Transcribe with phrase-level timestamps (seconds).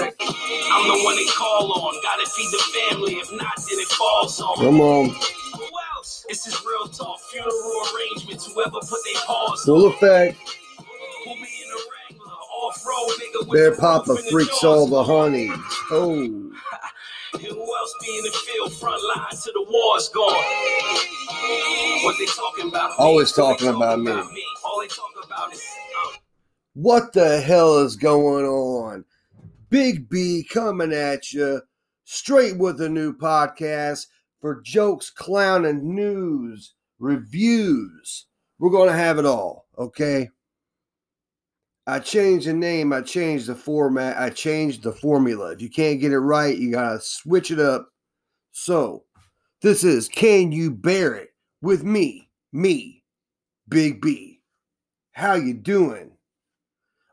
[0.00, 0.34] second.
[0.72, 1.94] I'm the one they call on.
[2.02, 3.12] Gotta feed the family.
[3.14, 4.56] If not, then it falls on.
[4.56, 5.08] Come on.
[5.08, 6.24] Who else?
[6.28, 7.20] This is real talk.
[7.30, 8.52] Funeral arrangements.
[8.52, 10.38] Whoever put their paws Full effect.
[11.24, 12.32] Who be in the Wrangler?
[12.62, 15.50] Off-road nigga with Bear Papa roof and the freaks all the honey.
[15.90, 16.12] Oh.
[16.12, 16.52] And
[17.42, 20.34] who else be in the field, front line to the war's gone?
[22.04, 22.98] What they talking about?
[22.98, 24.10] Always talking about me.
[24.64, 25.62] All they talk about is
[26.06, 26.16] uh,
[26.74, 29.04] What the hell is going on?
[29.70, 31.62] Big B coming at you
[32.04, 34.06] straight with a new podcast
[34.40, 38.26] for jokes, clown, and news, reviews.
[38.58, 40.28] We're going to have it all, okay?
[41.86, 45.52] I changed the name, I changed the format, I changed the formula.
[45.52, 47.88] If you can't get it right, you got to switch it up.
[48.52, 49.04] So,
[49.62, 51.30] this is Can You Bear It
[51.62, 53.02] with me, me,
[53.68, 54.40] Big B.
[55.12, 56.10] How you doing?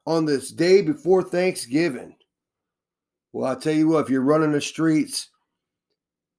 [0.08, 2.16] on this day before Thanksgiving.
[3.38, 5.30] Well, I'll tell you what, if you're running the streets,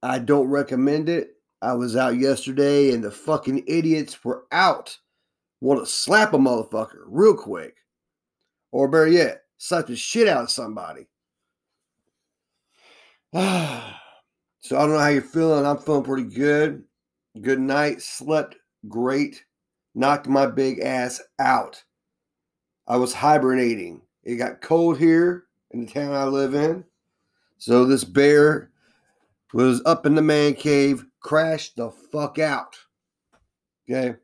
[0.03, 1.29] I don't recommend it.
[1.61, 4.97] I was out yesterday and the fucking idiots were out.
[5.61, 7.77] Want to slap a motherfucker real quick.
[8.73, 11.07] Or better yet, slap the shit out of somebody.
[13.33, 13.81] so I
[14.69, 15.65] don't know how you're feeling.
[15.65, 16.83] I'm feeling pretty good.
[17.39, 18.01] Good night.
[18.01, 18.57] Slept
[18.89, 19.45] great.
[19.95, 21.81] Knocked my big ass out.
[22.89, 24.01] I was hibernating.
[24.25, 26.83] It got cold here in the town I live in.
[27.59, 28.71] So this bear
[29.53, 32.75] was up in the man cave, crashed the fuck out.
[33.89, 34.15] Okay.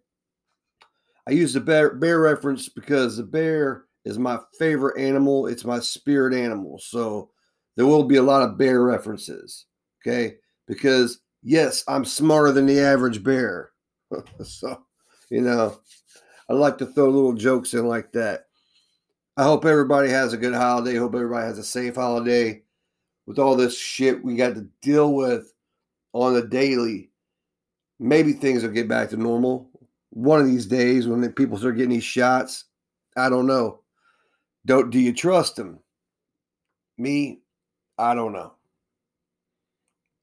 [1.28, 5.48] I use the bear, bear reference because the bear is my favorite animal.
[5.48, 6.80] It's my spirit animal.
[6.80, 7.30] So
[7.76, 9.66] there will be a lot of bear references.
[10.02, 10.38] Okay.
[10.66, 13.72] Because yes, I'm smarter than the average bear.
[14.44, 14.82] so,
[15.30, 15.78] you know,
[16.50, 18.46] I like to throw little jokes in like that.
[19.36, 20.96] I hope everybody has a good holiday.
[20.96, 22.62] Hope everybody has a safe holiday.
[23.26, 25.52] With all this shit we got to deal with
[26.14, 27.10] on a daily,
[28.00, 29.70] maybe things will get back to normal
[30.12, 32.66] one of these days when people start getting these shots.
[33.18, 33.82] I don't know.
[34.66, 35.80] Don't do you trust them?
[36.98, 37.42] Me,
[37.98, 38.54] I don't know.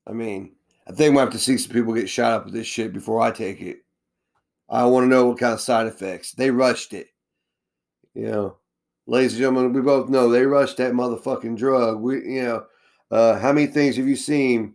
[0.06, 0.52] I mean,
[0.88, 3.20] I think we have to see some people get shot up with this shit before
[3.20, 3.78] I take it.
[4.68, 6.32] I want to know what kind of side effects.
[6.32, 7.08] They rushed it.
[8.14, 8.56] You know,
[9.06, 12.00] ladies and gentlemen, we both know they rushed that motherfucking drug.
[12.00, 12.64] We, you know,
[13.12, 14.74] uh, how many things have you seen?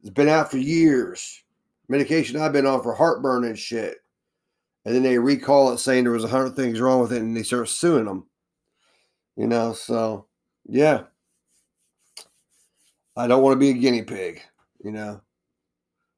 [0.00, 1.42] It's been out for years.
[1.88, 3.96] Medication I've been on for heartburn and shit.
[4.84, 7.36] And then they recall it saying there was a hundred things wrong with it and
[7.36, 8.26] they start suing them.
[9.36, 10.26] You know, so
[10.66, 11.02] yeah.
[13.16, 14.40] I don't want to be a guinea pig,
[14.82, 15.20] you know.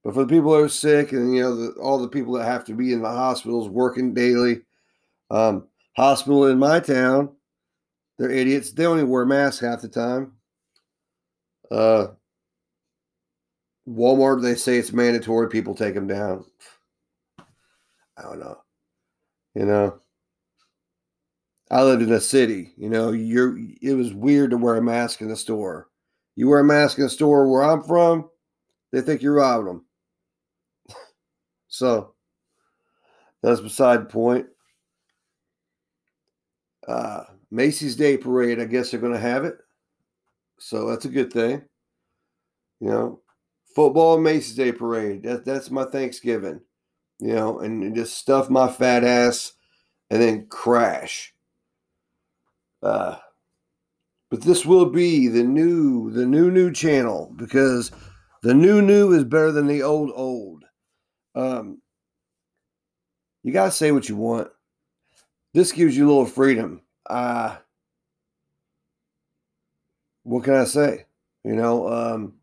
[0.04, 2.44] But for the people that are sick and you know the, all the people that
[2.44, 4.60] have to be in the hospitals working daily,
[5.30, 7.34] um, hospital in my town,
[8.18, 8.72] they're idiots.
[8.72, 10.35] They only wear masks half the time.
[11.70, 12.08] Uh,
[13.88, 15.48] Walmart, they say it's mandatory.
[15.48, 16.44] People take them down.
[17.38, 18.58] I don't know.
[19.54, 20.00] You know,
[21.70, 22.72] I lived in a city.
[22.76, 23.58] You know, you're.
[23.80, 25.88] It was weird to wear a mask in the store.
[26.34, 28.28] You wear a mask in the store where I'm from,
[28.92, 29.86] they think you're robbing them.
[31.68, 32.14] so
[33.42, 34.46] that's beside the point.
[36.86, 39.56] Uh, Macy's Day Parade, I guess they're going to have it.
[40.58, 41.62] So that's a good thing.
[42.80, 43.20] You know,
[43.74, 45.22] football Macy's Day Parade.
[45.22, 46.60] That, that's my Thanksgiving.
[47.18, 49.52] You know, and, and just stuff my fat ass
[50.10, 51.34] and then crash.
[52.82, 53.16] Uh,
[54.30, 57.90] but this will be the new, the new, new channel because
[58.42, 60.64] the new, new is better than the old, old.
[61.34, 61.80] Um,
[63.42, 64.48] you got to say what you want.
[65.54, 66.82] This gives you a little freedom.
[67.08, 67.56] Uh,
[70.26, 71.04] what can I say?
[71.44, 72.34] You know, um,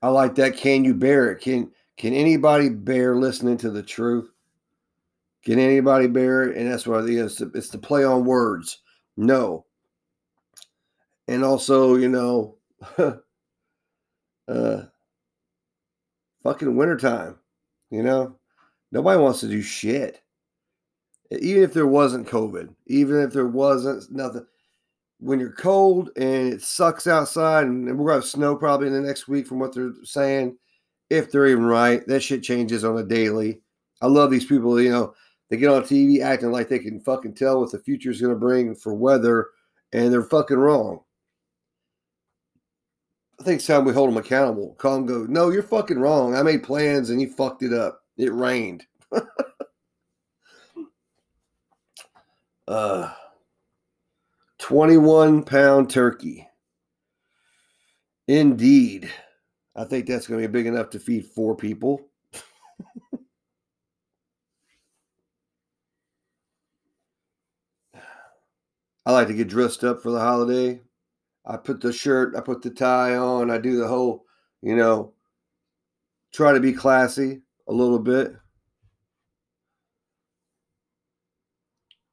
[0.00, 0.56] I like that.
[0.56, 1.42] Can you bear it?
[1.42, 4.30] Can can anybody bear listening to the truth?
[5.44, 6.56] Can anybody bear it?
[6.56, 7.42] And that's what it is.
[7.54, 8.78] It's the play on words.
[9.16, 9.66] No.
[11.26, 12.56] And also, you know,
[14.48, 14.82] uh,
[16.42, 17.36] fucking wintertime.
[17.90, 18.38] You know,
[18.90, 20.22] nobody wants to do shit.
[21.30, 24.46] Even if there wasn't COVID, even if there wasn't nothing,
[25.20, 29.00] when you're cold and it sucks outside, and we're to have snow probably in the
[29.00, 30.56] next week from what they're saying,
[31.10, 32.06] if they're even right.
[32.06, 33.60] That shit changes on a daily.
[34.00, 35.14] I love these people, you know,
[35.50, 38.34] they get on TV acting like they can fucking tell what the future is to
[38.34, 39.48] bring for weather,
[39.92, 41.00] and they're fucking wrong.
[43.40, 44.74] I think it's time we hold them accountable.
[44.78, 46.34] Call them, go, no, you're fucking wrong.
[46.34, 48.02] I made plans and you fucked it up.
[48.16, 48.84] It rained.
[52.68, 53.12] uh,
[54.68, 56.46] 21 pound turkey.
[58.26, 59.10] Indeed.
[59.74, 62.06] I think that's going to be big enough to feed four people.
[69.06, 70.82] I like to get dressed up for the holiday.
[71.46, 74.26] I put the shirt, I put the tie on, I do the whole,
[74.60, 75.14] you know,
[76.30, 78.34] try to be classy a little bit.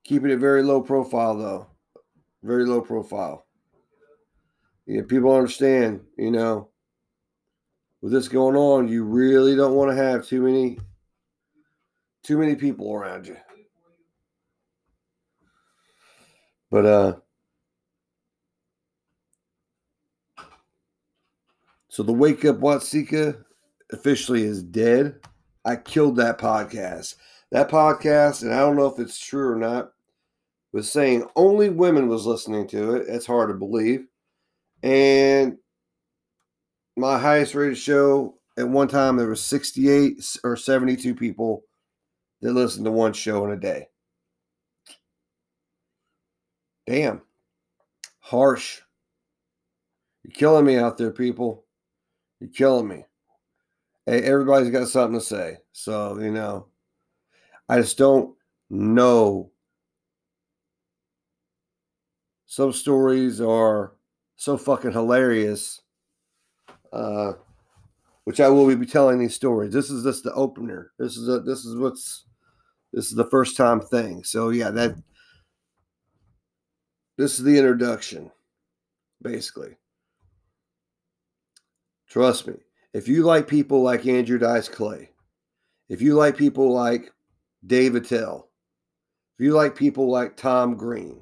[0.06, 1.75] Keeping it very low profile though.
[2.46, 3.48] Very low profile.
[4.86, 6.70] Yeah, people understand, you know,
[8.04, 10.78] with this going on, you really don't want to have too many
[12.22, 13.36] too many people around you.
[16.70, 17.14] But uh
[21.90, 23.44] so the Wake Up Watseka
[23.92, 25.16] officially is dead.
[25.66, 27.16] I killed that podcast.
[27.52, 29.95] That podcast, and I don't know if it's true or not,
[30.76, 33.06] was saying only women was listening to it.
[33.08, 34.08] It's hard to believe.
[34.84, 35.58] And
[36.98, 41.64] my highest rated show at one time there was 68 or 72 people
[42.42, 43.88] that listened to one show in a day.
[46.86, 47.22] Damn.
[48.20, 48.82] Harsh.
[50.24, 51.64] You're killing me out there, people.
[52.42, 53.06] You're killing me.
[54.06, 55.60] Hey, everybody's got something to say.
[55.72, 56.68] So, you know,
[57.70, 58.36] I just don't
[58.70, 59.52] know.
[62.56, 63.92] Some stories are
[64.38, 65.82] so fucking hilarious.
[66.94, 67.34] Uh,
[68.24, 69.74] which I will be telling these stories.
[69.74, 70.94] This is just the opener.
[70.98, 72.24] This is a, this is what's
[72.94, 74.24] this is the first time thing.
[74.24, 74.96] So yeah, that
[77.18, 78.32] this is the introduction,
[79.22, 79.76] basically.
[82.08, 82.54] Trust me,
[82.94, 85.10] if you like people like Andrew Dice Clay,
[85.90, 87.12] if you like people like
[87.68, 88.50] Dave Attell,
[89.38, 91.20] if you like people like Tom Green,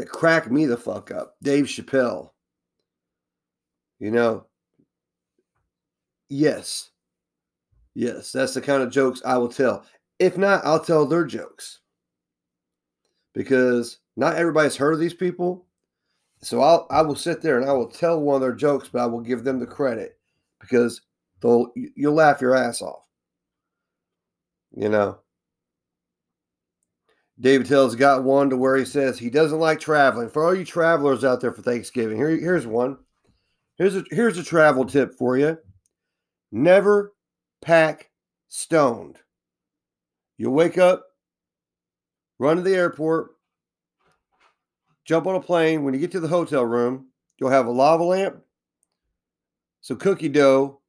[0.00, 2.30] that crack me the fuck up, Dave Chappelle,
[3.98, 4.46] you know,
[6.30, 6.90] yes,
[7.94, 9.84] yes, that's the kind of jokes I will tell.
[10.18, 11.80] If not, I'll tell their jokes
[13.34, 15.66] because not everybody's heard of these people.
[16.40, 19.02] So I'll I will sit there and I will tell one of their jokes, but
[19.02, 20.18] I will give them the credit
[20.60, 21.02] because
[21.42, 23.02] they'll you'll laugh your ass off.
[24.74, 25.18] You know.
[27.40, 30.28] Dave Attell's got one to where he says he doesn't like traveling.
[30.28, 32.98] For all you travelers out there for Thanksgiving, here, here's one.
[33.76, 35.56] Here's a here's a travel tip for you.
[36.52, 37.14] Never
[37.62, 38.10] pack
[38.48, 39.18] stoned.
[40.36, 41.06] You'll wake up,
[42.38, 43.30] run to the airport,
[45.06, 45.82] jump on a plane.
[45.82, 47.06] When you get to the hotel room,
[47.38, 48.36] you'll have a lava lamp,
[49.80, 50.80] some cookie dough,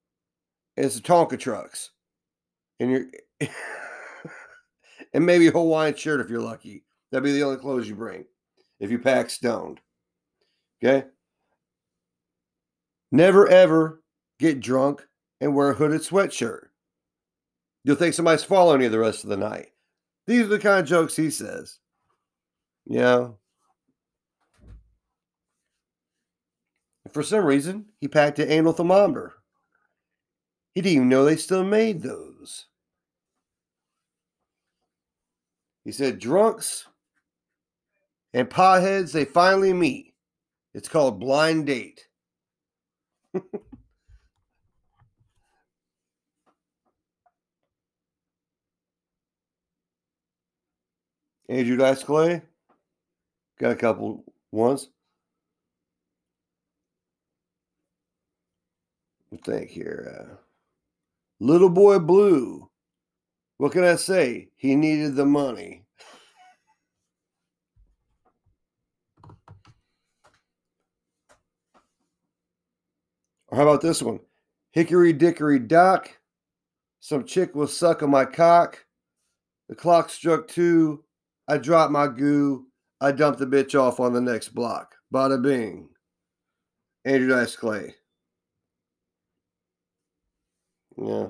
[0.75, 1.91] and some Tonka trucks.
[2.81, 3.05] And you're
[5.13, 6.83] and maybe a Hawaiian shirt if you're lucky.
[7.11, 8.25] That'd be the only clothes you bring
[8.79, 9.79] if you pack stoned.
[10.83, 11.07] Okay?
[13.11, 14.01] Never ever
[14.39, 15.05] get drunk
[15.41, 16.67] and wear a hooded sweatshirt.
[17.83, 19.69] You'll think somebody's following you the rest of the night.
[20.27, 21.79] These are the kind of jokes he says.
[22.85, 23.29] Yeah.
[27.11, 29.33] For some reason, he packed an anal thermometer.
[30.73, 32.30] He didn't even know they still made those.
[35.83, 36.87] He said, drunks
[38.33, 40.13] and potheads, they finally meet.
[40.73, 42.07] It's called blind date.
[51.49, 52.41] Andrew Dice Clay.
[53.59, 54.87] Got a couple ones.
[59.43, 60.29] think here.
[60.31, 60.35] Uh,
[61.39, 62.70] Little Boy Blue.
[63.61, 64.47] What can I say?
[64.55, 65.85] He needed the money.
[73.49, 74.21] Or how about this one?
[74.71, 76.09] Hickory Dickory Dock.
[77.01, 78.83] Some chick was sucking my cock.
[79.69, 81.03] The clock struck two.
[81.47, 82.65] I dropped my goo.
[82.99, 84.95] I dumped the bitch off on the next block.
[85.13, 85.89] Bada bing.
[87.05, 87.93] Andrew Dice Clay.
[90.97, 91.27] Yeah.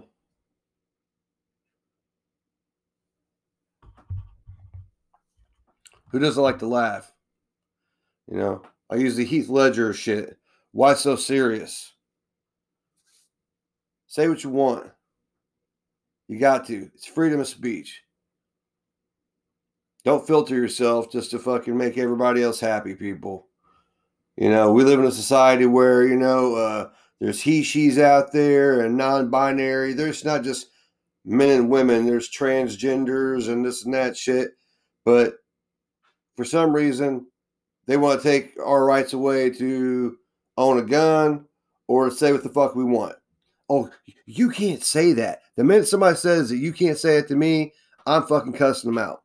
[6.12, 7.12] Who doesn't like to laugh?
[8.30, 10.38] You know, I use the Heath Ledger shit.
[10.74, 11.94] Why so serious?
[14.08, 14.92] Say what you want.
[16.28, 16.90] You got to.
[16.94, 18.04] It's freedom of speech.
[20.04, 23.48] Don't filter yourself just to fucking make everybody else happy, people.
[24.36, 26.90] You know, we live in a society where, you know, uh,
[27.20, 29.94] there's he, she's out there and non binary.
[29.94, 30.68] There's not just
[31.24, 34.52] men and women, there's transgenders and this and that shit.
[35.06, 35.36] But
[36.42, 37.28] for some reason,
[37.86, 40.18] they want to take our rights away to
[40.58, 41.46] own a gun
[41.88, 43.16] or to say what the fuck we want.
[43.70, 43.92] Oh,
[44.26, 45.44] you can't say that.
[45.56, 47.74] The minute somebody says that you can't say it to me,
[48.08, 49.22] I'm fucking cussing them out.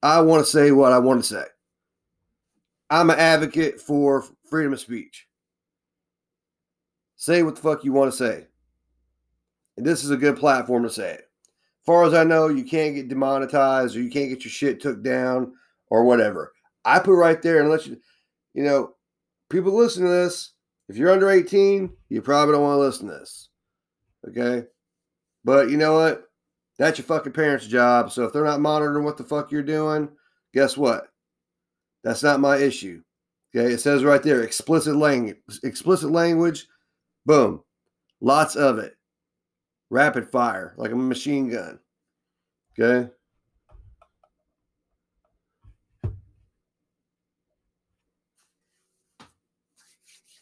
[0.00, 1.44] I want to say what I want to say.
[2.88, 5.26] I'm an advocate for freedom of speech.
[7.16, 8.46] Say what the fuck you want to say.
[9.76, 11.28] And this is a good platform to say it.
[11.80, 14.80] As far as I know, you can't get demonetized or you can't get your shit
[14.80, 15.54] took down
[15.94, 16.52] or whatever.
[16.84, 17.96] I put right there and let you,
[18.52, 18.94] you know,
[19.48, 20.50] people listen to this.
[20.88, 23.48] If you're under 18, you probably don't want to listen to this.
[24.28, 24.66] Okay.
[25.44, 26.24] But you know what?
[26.80, 28.10] That's your fucking parents' job.
[28.10, 30.08] So if they're not monitoring what the fuck you're doing,
[30.52, 31.06] guess what?
[32.02, 33.00] That's not my issue.
[33.54, 33.72] Okay.
[33.72, 36.66] It says right there explicit language, explicit language.
[37.24, 37.62] Boom.
[38.20, 38.96] Lots of it.
[39.90, 41.78] Rapid fire, like a machine gun.
[42.76, 43.10] Okay.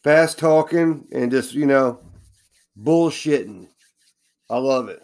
[0.03, 1.99] Fast talking and just you know
[2.81, 3.67] bullshitting.
[4.49, 5.01] I love it.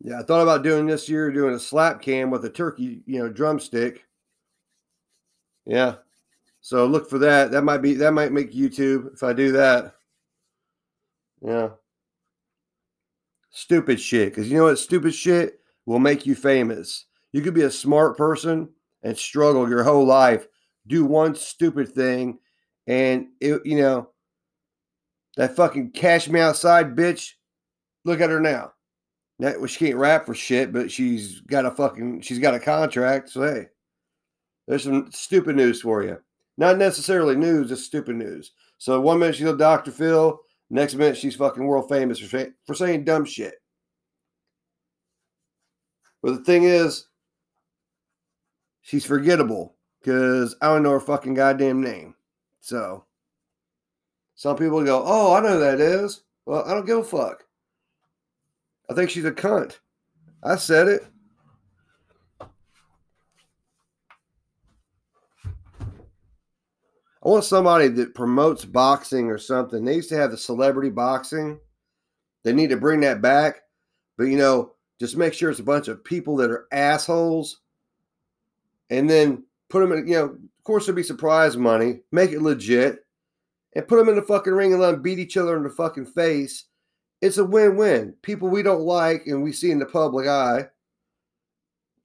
[0.00, 3.20] Yeah, I thought about doing this year, doing a slap cam with a turkey, you
[3.20, 4.04] know, drumstick.
[5.64, 5.96] Yeah.
[6.60, 7.52] So look for that.
[7.52, 9.94] That might be that might make YouTube if I do that.
[11.40, 11.70] Yeah.
[13.50, 14.30] Stupid shit.
[14.30, 14.78] Because you know what?
[14.78, 17.06] Stupid shit will make you famous.
[17.32, 18.68] You could be a smart person
[19.02, 20.46] and struggle your whole life
[20.86, 22.38] do one stupid thing,
[22.86, 24.10] and it, you know,
[25.36, 27.32] that fucking cash me outside bitch.
[28.04, 28.72] Look at her now.
[29.38, 32.60] That well, she can't rap for shit, but she's got a fucking she's got a
[32.60, 33.30] contract.
[33.30, 33.66] So hey,
[34.66, 36.18] there's some stupid news for you.
[36.58, 38.52] Not necessarily news, just stupid news.
[38.78, 39.90] So one minute she's a Dr.
[39.90, 40.38] Phil,
[40.70, 43.54] next minute she's fucking world famous for, for saying dumb shit.
[46.22, 47.08] But the thing is,
[48.82, 52.14] she's forgettable because I don't know her fucking goddamn name.
[52.60, 53.04] So
[54.34, 57.44] some people go, "Oh, I know who that is." Well, I don't give a fuck.
[58.90, 59.78] I think she's a cunt.
[60.42, 61.06] I said it.
[67.24, 69.84] I want somebody that promotes boxing or something.
[69.84, 71.60] They used to have the celebrity boxing.
[72.42, 73.62] They need to bring that back.
[74.18, 77.60] But you know, just make sure it's a bunch of people that are assholes.
[78.90, 82.42] And then put them in, you know, of course, there'd be surprise money, make it
[82.42, 83.06] legit,
[83.74, 85.70] and put them in the fucking ring and let them beat each other in the
[85.70, 86.66] fucking face.
[87.22, 88.14] It's a win win.
[88.20, 90.66] People we don't like and we see in the public eye,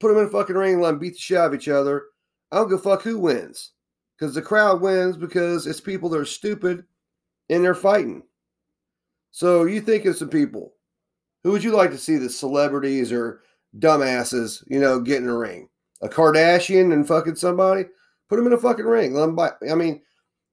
[0.00, 1.68] put them in the fucking ring and let them beat the shit out of each
[1.68, 2.04] other.
[2.50, 3.72] I don't give a fuck who wins
[4.18, 6.84] because the crowd wins because it's people that are stupid
[7.50, 8.22] and they're fighting.
[9.30, 10.72] So you think of some people.
[11.44, 13.42] Who would you like to see the celebrities or
[13.78, 15.68] dumbasses, you know, get in a ring?
[16.02, 17.84] A Kardashian and fucking somebody,
[18.28, 19.14] put them in a fucking ring.
[19.14, 19.50] Let them buy.
[19.70, 20.02] I mean,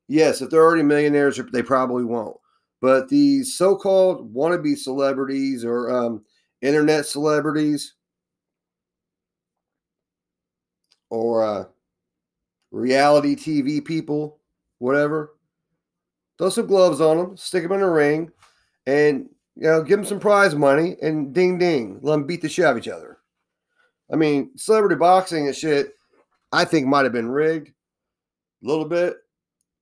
[0.07, 2.37] yes, if they're already millionaires, they probably won't.
[2.81, 6.23] But these so-called wannabe celebrities or um,
[6.61, 7.93] internet celebrities
[11.09, 11.65] or uh,
[12.71, 14.39] reality TV people,
[14.79, 15.35] whatever,
[16.37, 18.31] throw some gloves on them, stick them in a ring,
[18.85, 22.49] and you know, give them some prize money, and ding ding, let them beat the
[22.49, 23.14] shit out of each other.
[24.11, 25.93] I mean, celebrity boxing and shit,
[26.51, 27.69] I think might have been rigged
[28.63, 29.17] a little bit,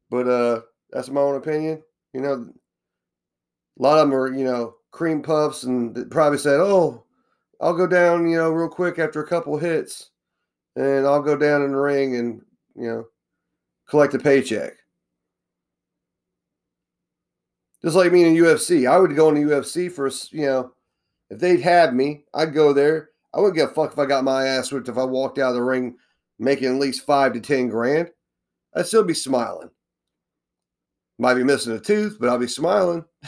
[0.09, 0.61] but uh,
[0.91, 1.81] that's my own opinion.
[2.13, 2.33] You know,
[3.79, 7.03] a lot of them are, you know, cream puffs and probably said, oh,
[7.59, 10.11] I'll go down, you know, real quick after a couple hits
[10.75, 12.41] and I'll go down in the ring and,
[12.75, 13.05] you know,
[13.89, 14.73] collect a paycheck.
[17.83, 18.89] Just like me in UFC.
[18.89, 20.73] I would go in the UFC for, you know,
[21.29, 24.23] if they'd have me, I'd go there I wouldn't give a fuck if I got
[24.23, 25.97] my ass whipped if I walked out of the ring
[26.39, 28.11] making at least five to ten grand.
[28.75, 29.69] I'd still be smiling.
[31.19, 33.05] Might be missing a tooth, but I'll be smiling.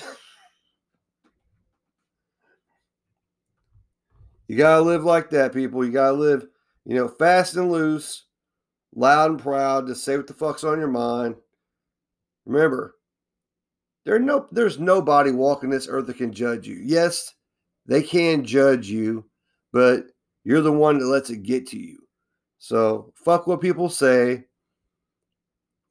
[4.47, 5.85] you gotta live like that, people.
[5.85, 6.47] You gotta live,
[6.85, 8.25] you know, fast and loose,
[8.95, 11.35] loud and proud, to say what the fuck's on your mind.
[12.45, 12.95] Remember,
[14.03, 16.79] there no there's nobody walking this earth that can judge you.
[16.83, 17.33] Yes,
[17.85, 19.25] they can judge you
[19.75, 20.05] but
[20.45, 21.97] you're the one that lets it get to you.
[22.59, 24.45] So fuck what people say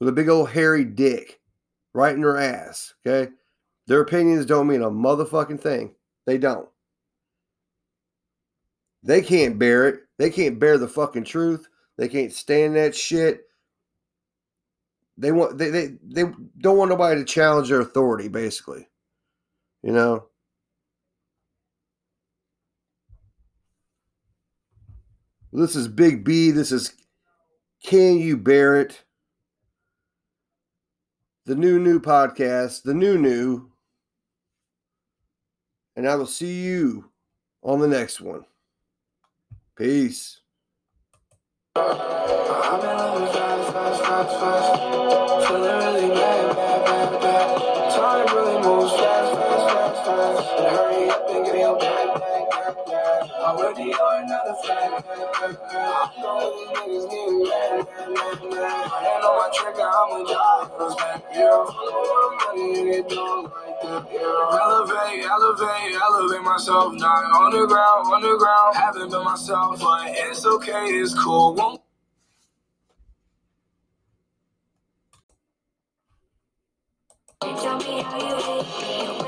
[0.01, 1.39] with a big old hairy dick
[1.93, 2.95] right in their ass.
[3.07, 3.31] Okay.
[3.87, 5.95] Their opinions don't mean a motherfucking thing.
[6.25, 6.67] They don't.
[9.03, 10.01] They can't bear it.
[10.17, 11.69] They can't bear the fucking truth.
[11.99, 13.43] They can't stand that shit.
[15.19, 16.25] They want they they, they
[16.57, 18.89] don't want nobody to challenge their authority, basically.
[19.83, 20.25] You know?
[25.57, 26.51] This is Big B.
[26.51, 26.95] This is
[27.81, 29.05] Can You Bear It?
[31.47, 33.71] The new, new podcast, the new, new.
[35.95, 37.13] And I will see you
[37.63, 38.45] on the next one.
[39.77, 40.41] Peace.
[54.67, 54.99] Fact.
[55.05, 55.19] I'm
[59.05, 60.25] hand on my trigger, I'm a
[62.41, 64.61] money it don't like that.
[64.63, 66.95] Elevate, elevate, elevate myself.
[66.95, 68.77] Not on the ground, on the ground.
[68.77, 71.55] Haven't been myself, but it's okay, it's cool.
[77.41, 79.24] Tell me how you hate me,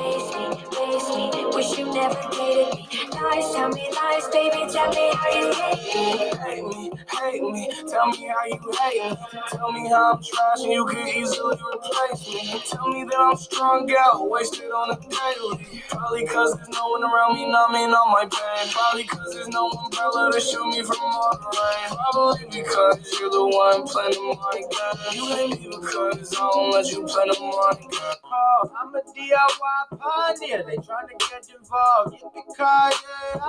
[1.68, 2.88] Wish you never dated me.
[3.11, 4.70] Lies, tell me lies, baby.
[4.70, 6.30] Tell me how you hate me.
[6.46, 7.70] Hate me, hate me.
[7.90, 9.16] Tell me how you hate me.
[9.50, 12.62] Tell me how I'm trash and you can easily replace me.
[12.70, 15.82] Tell me that I'm strung out, wasted on a daily.
[15.88, 18.70] Probably cause there's no one around me numbing all my pain.
[18.70, 21.99] Probably cause there's no umbrella to shoot me from all the rain.
[21.99, 25.18] Probably because you're the one playing my game.
[25.18, 28.00] You hate me because I don't let you play the money game.
[28.25, 30.62] Oh, I'm a DIY pioneer.
[30.62, 32.15] They trying to get involved.
[32.15, 33.41] Yippee-ki-yay.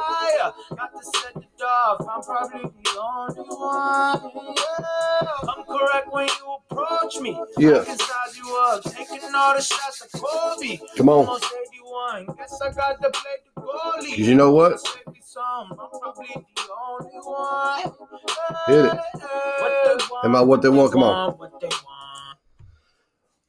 [0.75, 1.99] Got to set it off.
[2.09, 4.19] I'm probably the only one.
[4.57, 5.49] Yeah.
[5.49, 7.31] I'm correct when you approach me.
[7.57, 7.81] Yeah.
[7.81, 8.83] I can size you up.
[8.83, 10.79] Taking all the shots like Kobe.
[10.97, 11.25] Come on.
[11.25, 12.25] Almost 81.
[12.37, 14.17] Guess I got to play the goalie.
[14.17, 14.79] You know what?
[18.67, 18.99] Hit it.
[20.23, 20.91] Am I what they want?
[20.91, 21.37] Come on.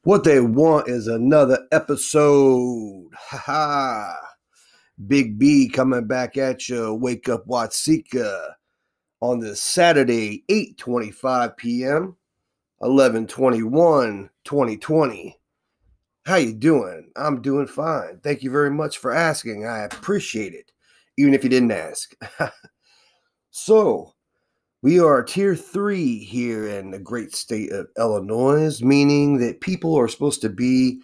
[0.03, 3.11] What they want is another episode.
[3.15, 4.28] Ha ha.
[5.07, 6.95] Big B coming back at you.
[6.95, 8.55] Wake up Watseka
[9.21, 12.17] on this Saturday, 8:25 p.m.
[12.79, 15.39] 1121 2020.
[16.25, 17.11] How you doing?
[17.17, 18.21] I'm doing fine.
[18.23, 19.67] Thank you very much for asking.
[19.67, 20.71] I appreciate it,
[21.17, 22.15] even if you didn't ask.
[23.51, 24.15] so,
[24.83, 30.07] we are tier three here in the great state of Illinois, meaning that people are
[30.07, 31.01] supposed to be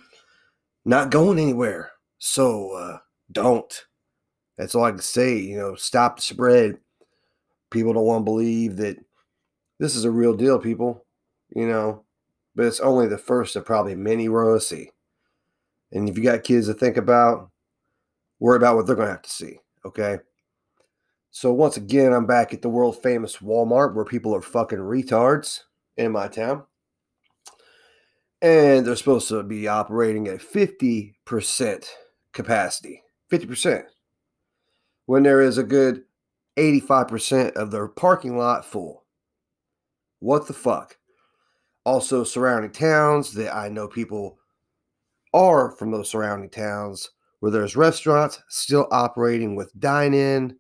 [0.85, 1.91] not going anywhere.
[2.19, 2.99] So, uh,
[3.35, 3.85] don't.
[4.57, 5.37] That's all I can say.
[5.37, 6.79] You know, stop the spread.
[7.71, 8.97] People don't want to believe that
[9.79, 11.05] this is a real deal, people.
[11.55, 12.05] You know,
[12.55, 14.91] but it's only the first of probably many we're going to see.
[15.93, 17.51] And if you got kids to think about,
[18.41, 19.59] worry about what they're going to have to see.
[19.85, 20.19] Okay.
[21.31, 25.61] So once again, I'm back at the world famous Walmart where people are fucking retards
[25.97, 26.65] in my town.
[28.43, 31.87] And they're supposed to be operating at 50%
[32.33, 33.04] capacity.
[33.39, 33.85] 50%.
[35.07, 36.03] When there is a good
[36.57, 39.05] 85% of their parking lot full.
[40.21, 40.97] What the fuck?
[41.85, 44.39] Also, surrounding towns that I know people
[45.35, 50.57] are from those surrounding towns where there's restaurants still operating with dine in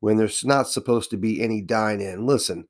[0.00, 2.26] when there's not supposed to be any dine in.
[2.26, 2.68] Listen,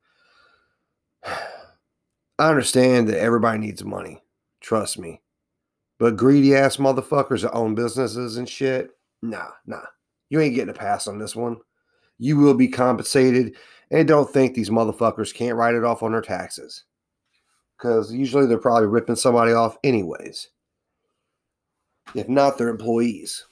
[1.24, 4.22] I understand that everybody needs money.
[4.60, 5.20] Trust me.
[5.98, 9.84] But greedy ass motherfuckers that own businesses and shit, nah, nah.
[10.30, 11.56] You ain't getting a pass on this one.
[12.18, 13.56] You will be compensated.
[13.90, 16.84] And don't think these motherfuckers can't write it off on their taxes.
[17.76, 20.48] Because usually they're probably ripping somebody off anyways.
[22.14, 23.46] If not, their employees.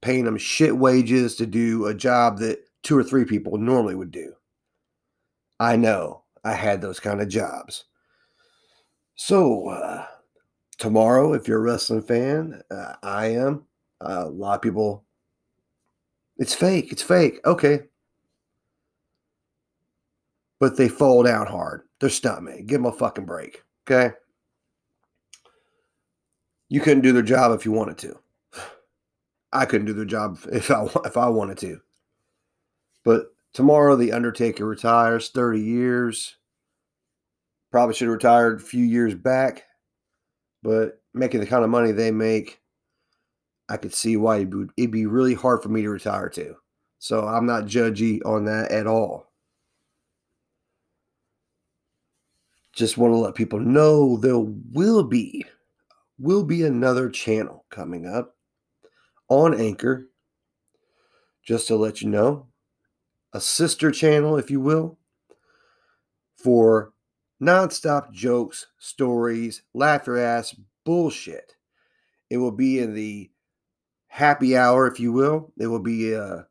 [0.00, 4.10] Paying them shit wages to do a job that two or three people normally would
[4.10, 4.32] do.
[5.60, 6.24] I know.
[6.44, 7.84] I had those kind of jobs.
[9.14, 10.06] So, uh,
[10.78, 13.64] tomorrow, if you're a wrestling fan, uh, I am.
[14.00, 15.04] Uh, a lot of people,
[16.42, 16.90] it's fake.
[16.90, 17.38] It's fake.
[17.46, 17.82] Okay.
[20.58, 21.82] But they fall down hard.
[22.00, 22.66] They're stuntmen.
[22.66, 23.62] Give them a fucking break.
[23.88, 24.12] Okay.
[26.68, 28.18] You couldn't do their job if you wanted to.
[29.52, 31.78] I couldn't do their job if I if I wanted to.
[33.04, 36.38] But tomorrow, the Undertaker retires, 30 years.
[37.70, 39.62] Probably should have retired a few years back,
[40.64, 42.61] but making the kind of money they make,
[43.72, 46.56] I could see why it'd be, it'd be really hard for me to retire to.
[46.98, 49.32] So I'm not judgy on that at all.
[52.72, 55.44] just want to let people know there will be
[56.18, 58.36] will be another channel coming up
[59.28, 60.08] on Anchor.
[61.44, 62.46] Just to let you know,
[63.32, 64.98] a sister channel, if you will,
[66.36, 66.92] for
[67.42, 70.54] nonstop jokes, stories, laughter ass
[70.84, 71.56] bullshit.
[72.30, 73.30] It will be in the
[74.12, 75.50] happy hour, if you will.
[75.58, 76.46] It will be a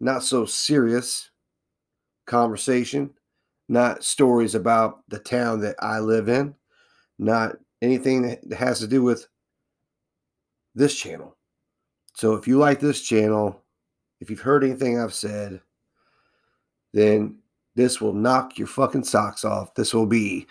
[0.00, 1.30] not so serious
[2.26, 3.08] conversation,
[3.70, 6.54] not stories about the town that I live in,
[7.18, 9.26] not anything that has to do with
[10.74, 11.38] this channel.
[12.12, 13.62] So if you like this channel,
[14.20, 15.62] if you've heard anything I've said,
[16.92, 17.38] then
[17.76, 19.74] this will knock your fucking socks off.
[19.74, 20.46] This will be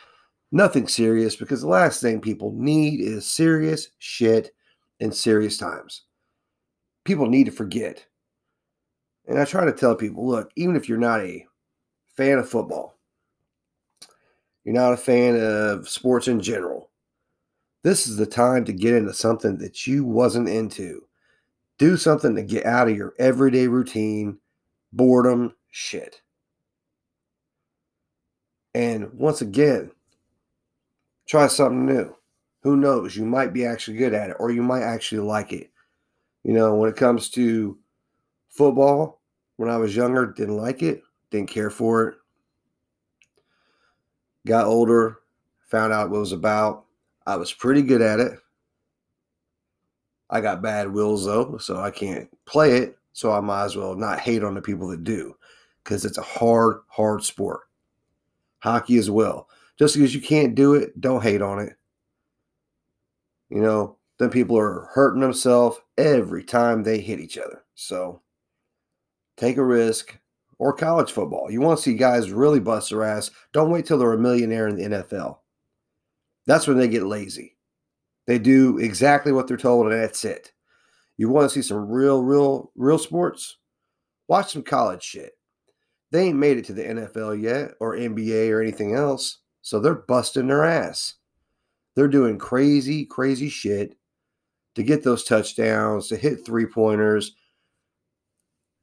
[0.51, 4.56] nothing serious because the last thing people need is serious shit
[4.99, 6.06] in serious times.
[7.06, 8.06] People need to forget.
[9.28, 11.46] And I try to tell people look, even if you're not a
[12.18, 12.98] fan of football,
[14.63, 16.89] you're not a fan of sports in general,
[17.86, 21.04] this is the time to get into something that you wasn't into.
[21.78, 24.39] Do something to get out of your everyday routine,
[24.91, 26.22] boredom, shit.
[28.74, 29.91] And once again,
[31.28, 32.15] try something new.
[32.63, 33.15] Who knows?
[33.15, 35.70] You might be actually good at it or you might actually like it.
[36.45, 37.75] You know, when it comes to
[38.49, 39.19] football,
[39.58, 42.17] when I was younger, didn't like it, didn't care for it.
[44.45, 45.21] Got older,
[45.67, 46.86] found out what it was about.
[47.25, 48.34] I was pretty good at it.
[50.29, 52.99] I got bad wills though, so I can't play it.
[53.12, 55.36] So I might as well not hate on the people that do
[55.84, 57.62] because it's a hard, hard sport
[58.60, 59.49] hockey as well.
[59.79, 61.73] Just because you can't do it, don't hate on it.
[63.49, 67.63] You know, then people are hurting themselves every time they hit each other.
[67.75, 68.21] So
[69.38, 70.17] take a risk.
[70.58, 71.51] Or college football.
[71.51, 73.30] You want to see guys really bust their ass.
[73.51, 75.39] Don't wait till they're a millionaire in the NFL.
[76.47, 77.58] That's when they get lazy.
[78.25, 80.54] They do exactly what they're told, and that's it.
[81.17, 83.58] You want to see some real, real, real sports?
[84.30, 85.34] Watch some college shit.
[86.12, 89.39] They ain't made it to the NFL yet or NBA or anything else.
[89.62, 91.15] So they're busting their ass.
[91.95, 93.97] They're doing crazy, crazy shit
[94.75, 97.35] to get those touchdowns, to hit three pointers.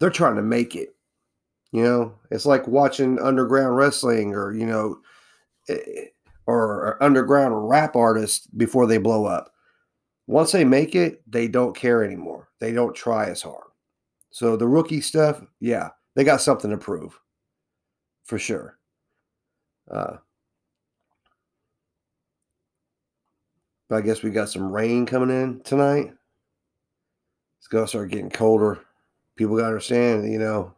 [0.01, 0.91] They're trying to make it.
[1.71, 4.99] You know, it's like watching underground wrestling or, you know,
[5.69, 6.07] eh,
[6.47, 9.53] or underground rap artists before they blow up.
[10.27, 12.49] Once they make it, they don't care anymore.
[12.61, 13.65] They don't try as hard.
[14.31, 17.19] So the rookie stuff, yeah, they got something to prove
[18.25, 18.79] for sure.
[19.91, 20.17] Uh,
[23.93, 26.15] but I guess we got some rain coming in tonight.
[27.59, 28.81] It's going to start getting colder.
[29.37, 30.73] People got to understand, you know,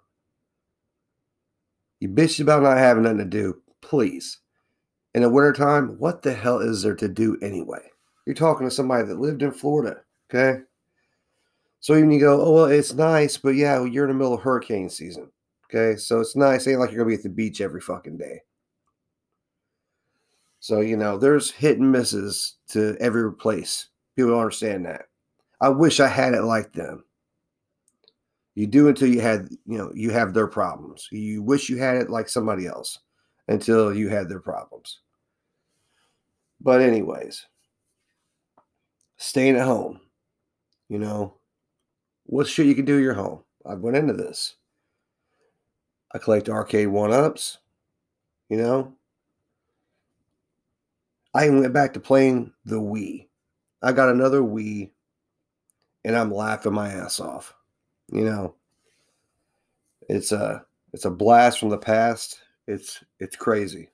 [2.00, 3.62] you bitch about not having nothing to do.
[3.82, 4.38] Please.
[5.14, 7.88] In the wintertime, what the hell is there to do anyway?
[8.26, 10.62] You're talking to somebody that lived in Florida, okay?
[11.78, 14.40] So even you go, oh, well, it's nice, but yeah, you're in the middle of
[14.40, 15.30] hurricane season.
[15.72, 16.66] Okay, so it's nice.
[16.66, 18.40] Ain't like you're gonna be at the beach every fucking day.
[20.64, 23.88] So you know, there's hit and misses to every place.
[24.16, 25.08] People don't understand that.
[25.60, 27.04] I wish I had it like them.
[28.54, 31.06] You do until you had, you know, you have their problems.
[31.12, 32.98] You wish you had it like somebody else
[33.46, 35.00] until you had their problems.
[36.62, 37.44] But anyways,
[39.18, 40.00] staying at home.
[40.88, 41.34] You know,
[42.22, 43.40] what shit you can do at your home?
[43.66, 44.54] I went into this.
[46.14, 47.58] I collect arcade one ups,
[48.48, 48.94] you know.
[51.34, 53.26] I went back to playing the Wii.
[53.82, 54.90] I got another Wii
[56.04, 57.54] and I'm laughing my ass off.
[58.12, 58.54] You know.
[60.08, 62.40] It's a it's a blast from the past.
[62.66, 63.88] It's it's crazy.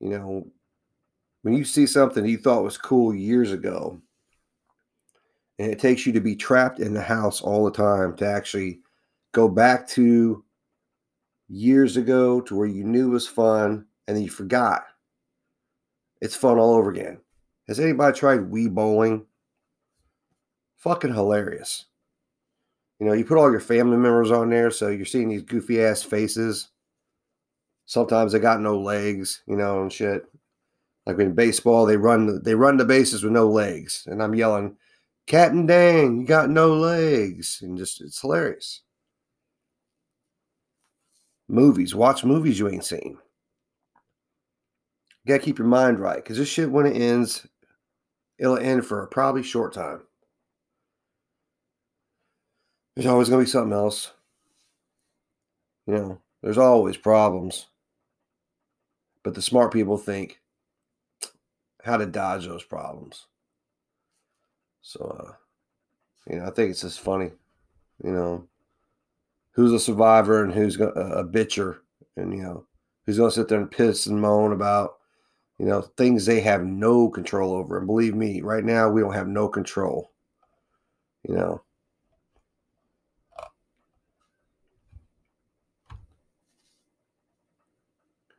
[0.00, 0.46] You know,
[1.42, 4.00] when you see something you thought was cool years ago,
[5.58, 8.80] and it takes you to be trapped in the house all the time to actually
[9.32, 10.44] go back to
[11.48, 14.84] years ago to where you knew was fun and then you forgot.
[16.20, 17.18] It's fun all over again.
[17.68, 19.26] Has anybody tried Wii bowling?
[20.76, 21.86] Fucking hilarious.
[22.98, 25.82] You know, you put all your family members on there, so you're seeing these goofy
[25.82, 26.68] ass faces.
[27.86, 30.24] Sometimes they got no legs, you know, and shit.
[31.06, 34.76] Like in baseball, they run they run the bases with no legs, and I'm yelling,
[35.26, 38.82] "Captain Dang, you got no legs!" And just it's hilarious.
[41.48, 41.94] Movies.
[41.94, 43.18] Watch movies you ain't seen.
[45.28, 47.46] Gotta keep your mind right because this shit, when it ends,
[48.38, 50.00] it'll end for a probably short time.
[52.96, 54.12] There's always gonna be something else.
[55.86, 57.66] You know, there's always problems.
[59.22, 60.40] But the smart people think
[61.84, 63.26] how to dodge those problems.
[64.80, 65.32] So, uh,
[66.32, 67.32] you know, I think it's just funny,
[68.02, 68.48] you know,
[69.50, 71.80] who's a survivor and who's a, a bitcher,
[72.16, 72.64] and you know,
[73.04, 74.97] who's to sit there and piss and moan about,
[75.58, 77.78] you know, things they have no control over.
[77.78, 80.12] And believe me, right now we don't have no control.
[81.28, 81.62] You know,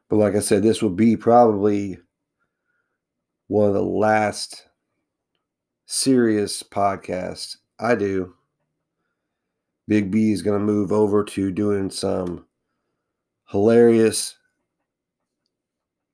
[0.10, 2.00] But like I said, this will be probably
[3.48, 4.68] one of the last
[5.86, 8.36] serious podcasts I do.
[9.88, 12.46] Big B is going to move over to doing some
[13.50, 14.36] hilarious,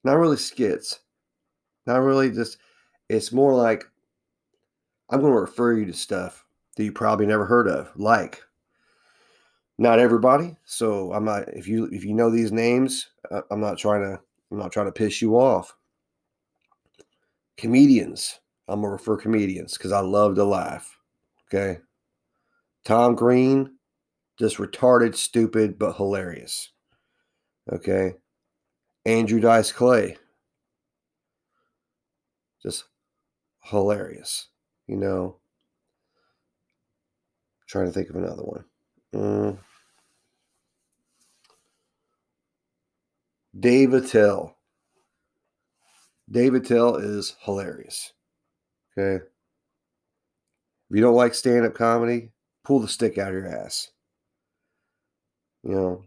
[0.06, 1.00] not really skits,
[1.86, 2.58] not really just,
[3.10, 3.84] it's more like
[5.10, 8.42] I'm going to refer you to stuff that you probably never heard of, like
[9.78, 10.56] not everybody.
[10.66, 14.20] So I'm not if you if you know these names, uh, I'm not trying to
[14.52, 15.76] I'm not trying to piss you off.
[17.58, 18.40] Comedians.
[18.68, 20.98] I'm gonna refer comedians because I love to laugh.
[21.48, 21.80] Okay.
[22.84, 23.76] Tom Green,
[24.40, 26.72] just retarded, stupid, but hilarious.
[27.72, 28.14] Okay.
[29.06, 30.18] Andrew Dice Clay.
[32.62, 32.86] Just
[33.64, 34.48] hilarious.
[34.88, 35.38] You know.
[37.68, 38.66] trying to think of another one.
[39.14, 39.58] Mm.
[43.60, 44.58] Dave Attell.
[46.30, 48.14] Dave Attell is hilarious.
[48.98, 49.24] Okay.
[50.90, 52.32] If you don't like stand up comedy,
[52.64, 53.92] pull the stick out of your ass.
[55.64, 56.04] You know,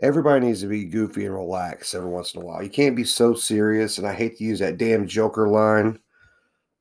[0.00, 2.62] everybody needs to be goofy and relax every once in a while.
[2.62, 3.98] You can't be so serious.
[3.98, 5.98] And I hate to use that damn Joker line.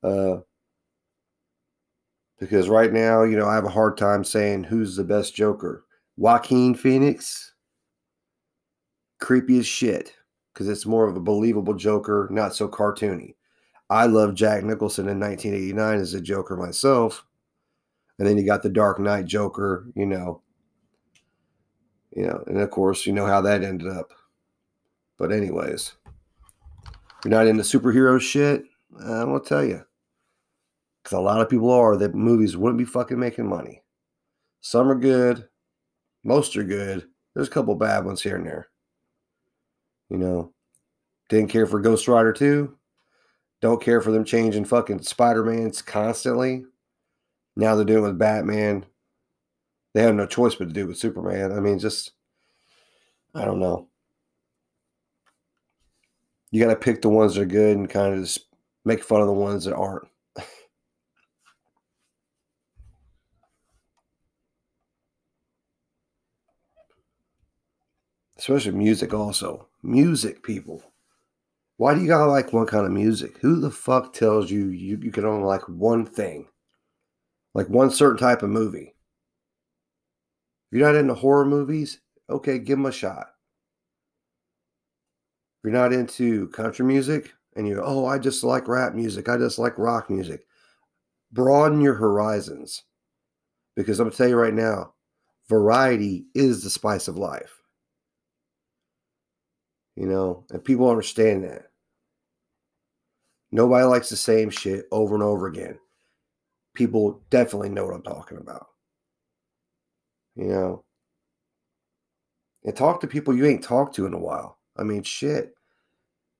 [0.03, 0.37] Uh,
[2.39, 5.85] because right now, you know, I have a hard time saying who's the best Joker.
[6.15, 7.53] Joaquin Phoenix,
[9.19, 10.13] creepy as shit
[10.53, 13.35] because it's more of a believable Joker, not so cartoony.
[13.89, 17.25] I love Jack Nicholson in 1989 as a Joker myself.
[18.17, 20.41] And then you got the Dark Knight Joker, you know.
[22.15, 24.11] You know, and of course, you know how that ended up.
[25.17, 25.93] But anyways,
[27.23, 28.63] you're not into superhero shit,
[29.03, 29.83] uh, I'm gonna tell you.
[31.03, 33.83] Because a lot of people are that movies wouldn't be fucking making money.
[34.61, 35.47] Some are good,
[36.23, 37.07] most are good.
[37.33, 38.69] There's a couple bad ones here and there.
[40.09, 40.53] You know,
[41.29, 42.75] didn't care for Ghost Rider 2.
[43.61, 46.65] Don't care for them changing fucking Spider Mans constantly.
[47.55, 48.85] Now they're doing with Batman.
[49.99, 51.51] They have no choice but to do with Superman.
[51.51, 52.13] I mean, just,
[53.35, 53.89] I don't know.
[56.51, 58.45] You got to pick the ones that are good and kind of just
[58.85, 60.07] make fun of the ones that aren't.
[68.37, 69.67] Especially music, also.
[69.83, 70.81] Music, people.
[71.75, 73.37] Why do you gotta like one kind of music?
[73.39, 76.47] Who the fuck tells you you, you can only like one thing?
[77.53, 78.95] Like one certain type of movie.
[80.71, 83.27] If you're not into horror movies, okay, give them a shot.
[85.57, 89.37] If you're not into country music and you oh, I just like rap music, I
[89.37, 90.45] just like rock music,
[91.31, 92.83] broaden your horizons.
[93.75, 94.93] Because I'm gonna tell you right now,
[95.47, 97.59] variety is the spice of life
[99.99, 101.63] you know, and people understand that.
[103.51, 105.77] Nobody likes the same shit over and over again.
[106.73, 108.67] People definitely know what I'm talking about.
[110.39, 110.83] You know,
[112.63, 114.57] and talk to people you ain't talked to in a while.
[114.77, 115.53] I mean, shit.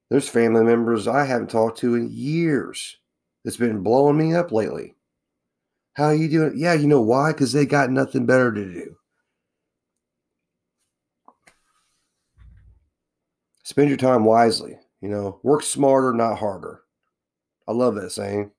[0.10, 2.98] There's family members I haven't talked to in years
[3.44, 4.96] that's been blowing me up lately.
[5.94, 6.54] How you doing?
[6.56, 7.34] Yeah, you know why?
[7.34, 8.96] Because they got nothing better to do.
[13.66, 14.80] Spend your time wisely.
[15.02, 16.84] You know, work smarter, not harder.
[17.68, 18.52] I love that saying.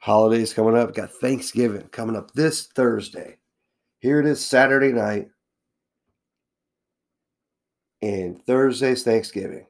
[0.00, 0.94] Holidays coming up.
[0.94, 3.38] Got Thanksgiving coming up this Thursday.
[4.00, 5.28] Here it is Saturday night.
[8.02, 9.66] And Thursday's Thanksgiving.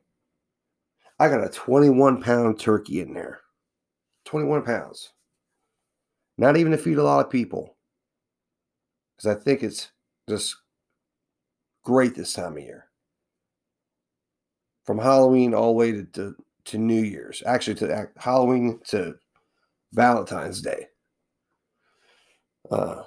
[1.18, 3.40] I got a 21 pound turkey in there.
[4.24, 5.12] 21 pounds.
[6.38, 7.76] Not even to feed a lot of people
[9.16, 9.90] because I think it's
[10.28, 10.56] just
[11.84, 12.86] great this time of year.
[14.86, 16.34] From Halloween all the way to, to,
[16.66, 19.16] to New Year's, actually to uh, Halloween to
[19.92, 20.86] Valentine's Day.
[22.70, 23.02] Uh,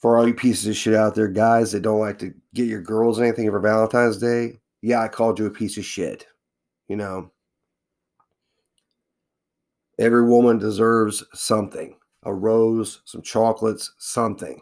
[0.00, 2.82] for all you pieces of shit out there, guys that don't like to get your
[2.82, 6.26] girls anything for Valentine's Day, yeah, I called you a piece of shit.
[6.88, 7.30] You know,
[9.98, 11.96] every woman deserves something.
[12.24, 14.60] a rose, some chocolates, something.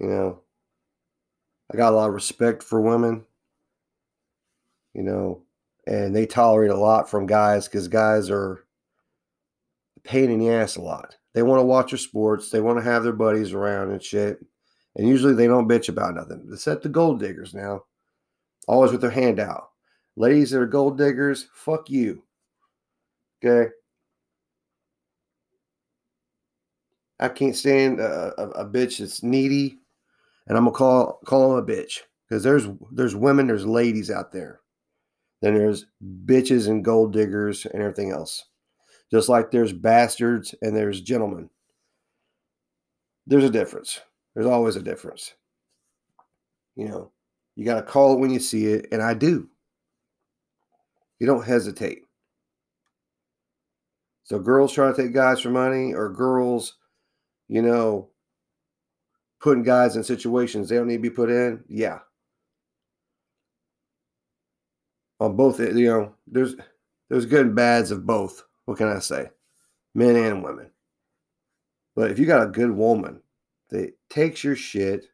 [0.00, 0.40] You know,
[1.72, 3.24] I got a lot of respect for women,
[4.94, 5.42] you know,
[5.86, 8.64] and they tolerate a lot from guys because guys are
[10.04, 11.16] pain in the ass a lot.
[11.34, 14.38] They want to watch their sports, they want to have their buddies around and shit.
[14.96, 16.46] And usually they don't bitch about nothing.
[16.52, 17.84] Except the gold diggers now.
[18.68, 19.70] Always with their hand out.
[20.16, 22.22] Ladies that are gold diggers, fuck you.
[23.42, 23.70] Okay.
[27.18, 29.78] I can't stand a, a, a bitch that's needy,
[30.48, 34.32] and I'm gonna call call them a bitch because there's there's women, there's ladies out
[34.32, 34.61] there.
[35.42, 35.86] Then there's
[36.24, 38.44] bitches and gold diggers and everything else.
[39.10, 41.50] Just like there's bastards and there's gentlemen.
[43.26, 44.00] There's a difference.
[44.34, 45.34] There's always a difference.
[46.76, 47.12] You know,
[47.56, 49.48] you got to call it when you see it, and I do.
[51.18, 52.02] You don't hesitate.
[54.24, 56.76] So, girls trying to take guys for money, or girls,
[57.48, 58.08] you know,
[59.40, 61.98] putting guys in situations they don't need to be put in, yeah.
[65.22, 66.56] On both, you know, there's
[67.08, 68.42] there's good and bads of both.
[68.64, 69.30] What can I say?
[69.94, 70.68] Men and women.
[71.94, 73.22] But if you got a good woman
[73.70, 75.04] that takes your shit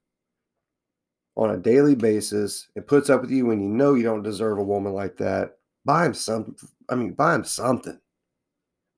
[1.36, 4.56] on a daily basis and puts up with you when you know you don't deserve
[4.56, 6.56] a woman like that, buy him some
[6.88, 8.00] I mean, buy him something.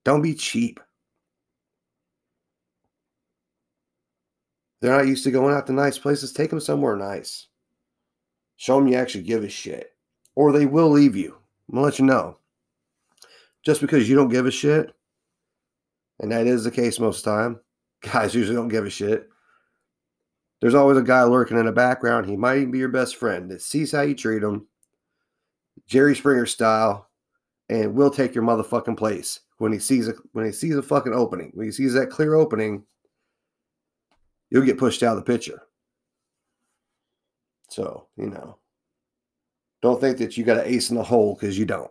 [0.05, 0.79] Don't be cheap.
[4.81, 6.33] They're not used to going out to nice places.
[6.33, 7.49] Take them somewhere nice.
[8.55, 9.93] Show them you actually give a shit.
[10.35, 11.37] Or they will leave you.
[11.69, 12.39] I'm to let you know.
[13.65, 14.95] Just because you don't give a shit,
[16.19, 17.61] and that is the case most time,
[18.01, 19.29] guys usually don't give a shit.
[20.61, 22.27] There's always a guy lurking in the background.
[22.27, 24.67] He might even be your best friend that sees how you treat him,
[25.87, 27.09] Jerry Springer style,
[27.71, 31.15] and will take your motherfucking place when he sees a when he sees a fucking
[31.15, 31.53] opening.
[31.55, 32.85] When he sees that clear opening,
[34.51, 35.63] you'll get pushed out of the picture.
[37.69, 38.59] So, you know,
[39.83, 41.91] don't think that you got an ace in the hole because you don't.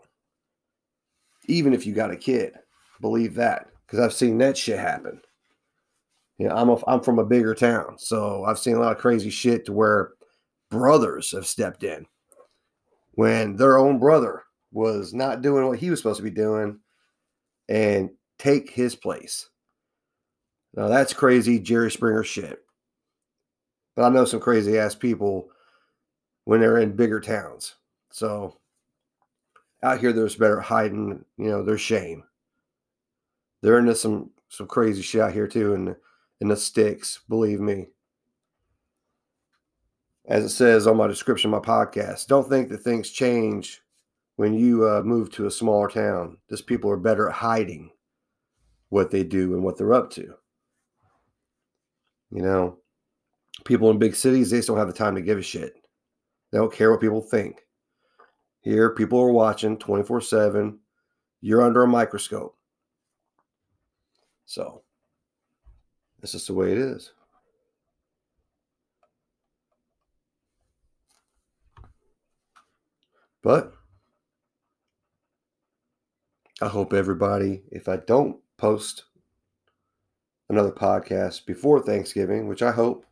[1.48, 2.54] Even if you got a kid,
[3.02, 5.22] believe that because I've seen that shit happen.
[6.38, 9.00] You know, I'm a, I'm from a bigger town, so I've seen a lot of
[9.00, 10.12] crazy shit to where
[10.70, 12.06] brothers have stepped in
[13.14, 16.80] when their own brother was not doing what he was supposed to be doing
[17.68, 19.50] and take his place.
[20.76, 22.60] Now that's crazy Jerry Springer shit.
[23.96, 25.50] But I know some crazy ass people
[26.46, 27.76] when they're in bigger towns.
[28.12, 28.58] So
[29.84, 32.24] out here there's better hiding, you know, their shame.
[33.62, 35.96] They're into some some crazy shit out here too and
[36.42, 37.88] in the sticks, believe me.
[40.28, 43.82] As it says on my description of my podcast, don't think that things change
[44.38, 46.38] when you uh, move to a smaller town.
[46.50, 47.92] Just people are better at hiding
[48.90, 50.34] what they do and what they're up to.
[52.32, 52.78] You know,
[53.66, 55.74] people in big cities, they just don't have the time to give a shit.
[56.52, 57.66] They don't care what people think.
[58.70, 60.78] Here, people are watching 24 7.
[61.42, 62.56] You're under a microscope.
[64.46, 64.84] So,
[66.22, 67.12] this is the way it is.
[73.42, 73.74] But
[76.62, 79.06] I hope everybody, if I don't post
[80.48, 83.08] another podcast before Thanksgiving, which I hope,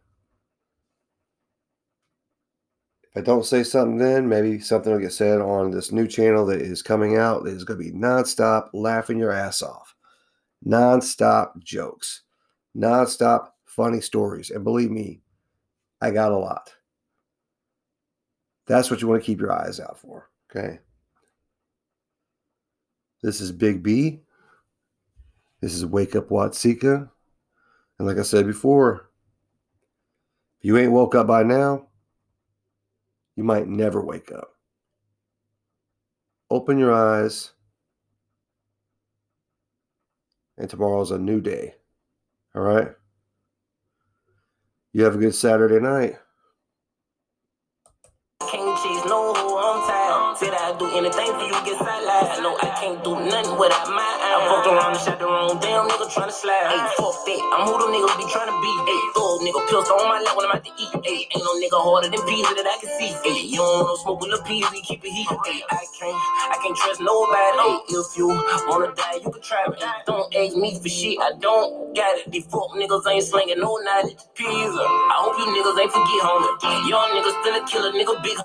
[3.02, 6.46] if I don't say something then, maybe something will get said on this new channel
[6.46, 9.96] that is coming out that is going to be nonstop laughing your ass off,
[10.64, 12.22] nonstop jokes,
[12.78, 14.52] nonstop funny stories.
[14.52, 15.22] And believe me,
[16.00, 16.76] I got a lot.
[18.68, 20.30] That's what you want to keep your eyes out for.
[20.56, 20.78] Okay.
[23.24, 24.20] This is Big B.
[25.60, 27.10] This is Wake Up Watseka.
[27.98, 29.10] And like I said before,
[30.60, 31.87] if you ain't woke up by now,
[33.38, 34.50] you might never wake up.
[36.50, 37.54] Open your eyes,
[40.58, 41.76] and tomorrow's a new day.
[42.56, 42.90] All right?
[44.92, 46.18] You have a good Saturday night.
[50.78, 51.57] do anything for you,
[53.08, 54.36] know I do nothing without my eyes.
[54.36, 56.68] I fucked around and shot the wrong damn nigga trying to slide.
[56.68, 57.40] Hey, fuck that.
[57.56, 58.72] I'm who the niggas be trying to be.
[58.88, 60.94] Hey, thug nigga, pills on my lap when I'm out to eat.
[61.08, 63.12] Hey, ain't no nigga harder than Peasy that I can see.
[63.24, 65.30] Hey, you don't want no smoke with a Peasy, keep it heat.
[65.48, 66.20] Hey, I can't,
[66.52, 67.64] I can't trust nobody.
[67.64, 68.28] Hey, if you
[68.68, 69.78] wanna die, you can try me.
[70.06, 72.32] Don't ask me for shit, I don't got it.
[72.32, 74.20] These fuck niggas ain't slinging no knowledge.
[74.36, 74.84] Peasy.
[74.84, 76.90] I hope you niggas ain't forget, homie.
[76.90, 78.38] Young niggas still a killer, nigga big.